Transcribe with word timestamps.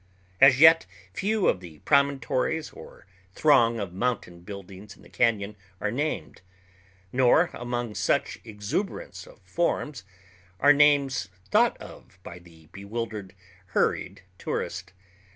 As 0.41 0.59
yet, 0.59 0.87
few 1.13 1.47
of 1.47 1.59
the 1.59 1.77
promontories 1.85 2.71
or 2.71 3.05
throng 3.33 3.79
of 3.79 3.93
mountain 3.93 4.39
buildings 4.41 4.95
in 4.97 5.03
the 5.03 5.09
cañon 5.11 5.55
are 5.79 5.91
named. 5.91 6.41
Nor 7.13 7.51
among 7.53 7.93
such 7.93 8.39
exuberance 8.43 9.27
of 9.27 9.39
forms 9.43 10.03
are 10.59 10.73
names 10.73 11.29
thought 11.51 11.77
of 11.77 12.17
by 12.23 12.39
the 12.39 12.65
bewildered, 12.71 13.35
hurried 13.77 14.23
tourist. 14.39 14.91